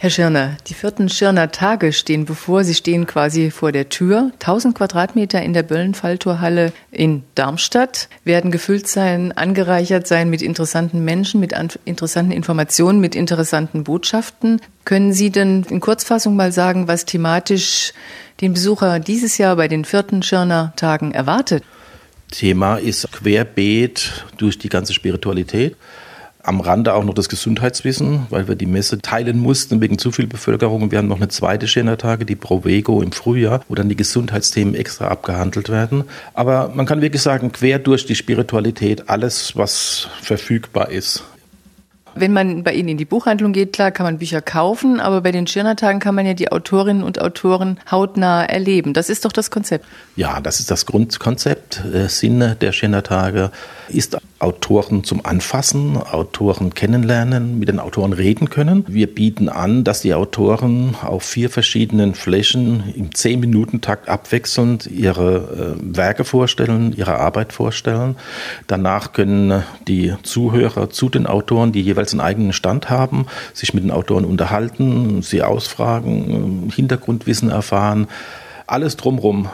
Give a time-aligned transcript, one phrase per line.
[0.00, 2.62] Herr Schirner, die vierten Schirner Tage stehen bevor.
[2.62, 4.30] Sie stehen quasi vor der Tür.
[4.34, 11.40] 1000 Quadratmeter in der Böllenfalltorhalle in Darmstadt werden gefüllt sein, angereichert sein mit interessanten Menschen,
[11.40, 11.52] mit
[11.84, 14.60] interessanten Informationen, mit interessanten Botschaften.
[14.84, 17.92] Können Sie denn in Kurzfassung mal sagen, was thematisch
[18.40, 21.64] den Besucher dieses Jahr bei den vierten Schirner Tagen erwartet?
[22.30, 25.74] Thema ist querbeet durch die ganze Spiritualität
[26.42, 30.26] am Rande auch noch das Gesundheitswissen, weil wir die Messe teilen mussten wegen zu viel
[30.26, 30.90] Bevölkerung.
[30.90, 35.08] Wir haben noch eine zweite Schänertage, die Provego im Frühjahr, wo dann die Gesundheitsthemen extra
[35.08, 36.04] abgehandelt werden.
[36.34, 41.24] Aber man kann wirklich sagen, quer durch die Spiritualität alles, was verfügbar ist.
[42.20, 45.32] Wenn man bei Ihnen in die Buchhandlung geht, klar, kann man Bücher kaufen, aber bei
[45.32, 48.94] den Schirnertagen kann man ja die Autorinnen und Autoren hautnah erleben.
[48.94, 49.84] Das ist doch das Konzept.
[50.16, 51.84] Ja, das ist das Grundkonzept.
[51.92, 53.50] Äh, Sinn der Schirnertage
[53.88, 58.84] ist Autoren zum Anfassen, Autoren kennenlernen, mit den Autoren reden können.
[58.86, 64.86] Wir bieten an, dass die Autoren auf vier verschiedenen Flächen im zehn Minuten Takt abwechselnd
[64.86, 68.16] ihre äh, Werke vorstellen, ihre Arbeit vorstellen.
[68.68, 73.84] Danach können die Zuhörer zu den Autoren, die jeweils einen eigenen Stand haben, sich mit
[73.84, 78.08] den Autoren unterhalten, sie ausfragen, Hintergrundwissen erfahren.
[78.66, 79.48] Alles drumherum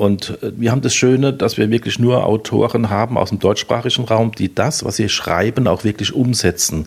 [0.00, 4.04] und äh, wir haben das Schöne, dass wir wirklich nur Autoren haben aus dem deutschsprachigen
[4.04, 6.86] Raum, die das, was sie schreiben, auch wirklich umsetzen,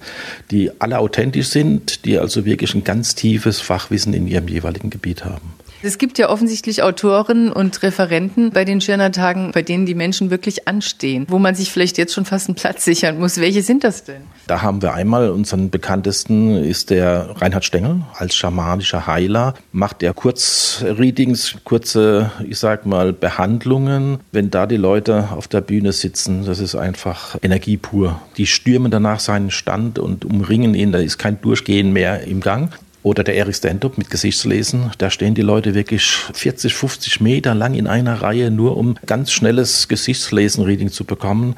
[0.49, 5.25] die alle authentisch sind, die also wirklich ein ganz tiefes Fachwissen in ihrem jeweiligen Gebiet
[5.25, 5.53] haben.
[5.85, 10.29] Es gibt ja offensichtlich Autoren und Referenten bei den Schirner Tagen, bei denen die Menschen
[10.29, 13.37] wirklich anstehen, wo man sich vielleicht jetzt schon fast einen Platz sichern muss.
[13.37, 14.21] Welche sind das denn?
[14.47, 19.55] Da haben wir einmal unseren bekanntesten ist der Reinhard Stengel als schamanischer Heiler.
[19.73, 24.19] Macht er Kurzreadings, kurze, ich sag mal, Behandlungen.
[24.31, 28.21] Wenn da die Leute auf der Bühne sitzen, das ist einfach Energie pur.
[28.37, 32.71] Die stürmen danach seinen Stand und umringen ihn, da ist kein Durchgehen mehr im Gang.
[33.03, 34.91] Oder der Eric Stand-up mit Gesichtslesen.
[34.97, 39.31] Da stehen die Leute wirklich 40, 50 Meter lang in einer Reihe, nur um ganz
[39.31, 41.55] schnelles Gesichtslesen-Reading zu bekommen.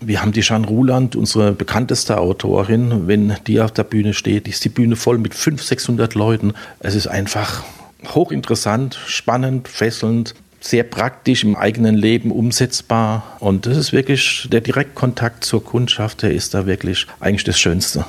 [0.00, 3.06] Wir haben die Jeanne Ruland, unsere bekannteste Autorin.
[3.06, 6.52] Wenn die auf der Bühne steht, ist die Bühne voll mit 500, 600 Leuten.
[6.80, 7.62] Es ist einfach
[8.08, 10.34] hochinteressant, spannend, fesselnd
[10.64, 13.36] sehr praktisch im eigenen Leben umsetzbar.
[13.40, 18.04] Und das ist wirklich der Direktkontakt zur Kundschaft, der ist da wirklich eigentlich das Schönste.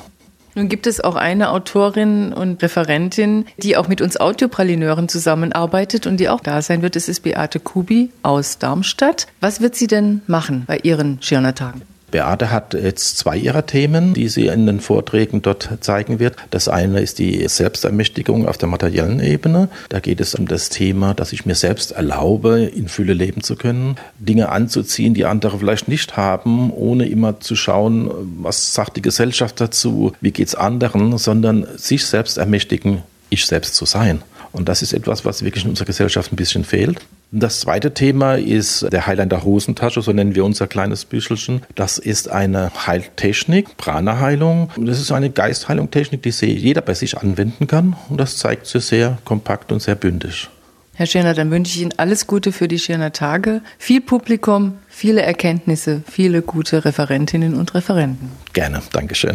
[0.54, 6.18] Nun gibt es auch eine Autorin und Referentin, die auch mit uns Audiopralineuren zusammenarbeitet und
[6.18, 6.96] die auch da sein wird.
[6.96, 9.26] Das ist Beate Kubi aus Darmstadt.
[9.40, 11.82] Was wird sie denn machen bei ihren Schirnertagen?
[12.14, 16.36] Beate hat jetzt zwei ihrer Themen, die sie in den Vorträgen dort zeigen wird.
[16.50, 19.68] Das eine ist die Selbstermächtigung auf der materiellen Ebene.
[19.88, 23.56] Da geht es um das Thema, dass ich mir selbst erlaube, in Fülle leben zu
[23.56, 28.08] können, Dinge anzuziehen, die andere vielleicht nicht haben, ohne immer zu schauen,
[28.40, 33.74] was sagt die Gesellschaft dazu, wie geht es anderen, sondern sich selbst ermächtigen, ich selbst
[33.74, 34.22] zu sein.
[34.52, 37.00] Und das ist etwas, was wirklich in unserer Gesellschaft ein bisschen fehlt.
[37.36, 41.62] Das zweite Thema ist der Highlander Hosentasche, so nennen wir unser kleines Büschelchen.
[41.74, 44.70] Das ist eine Heiltechnik, Prana-Heilung.
[44.76, 47.96] Das ist eine Geistheilung-Technik, die jeder bei sich anwenden kann.
[48.08, 50.48] Und das zeigt sie sehr kompakt und sehr bündig.
[50.92, 53.62] Herr Schirner, dann wünsche ich Ihnen alles Gute für die Schirner Tage.
[53.78, 58.30] Viel Publikum, viele Erkenntnisse, viele gute Referentinnen und Referenten.
[58.52, 59.34] Gerne, Dankeschön.